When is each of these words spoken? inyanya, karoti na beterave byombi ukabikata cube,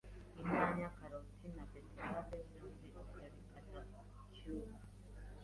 inyanya, 0.41 0.87
karoti 0.97 1.45
na 1.55 1.63
beterave 1.71 2.37
byombi 2.47 2.87
ukabikata 2.99 4.21
cube, 4.35 4.75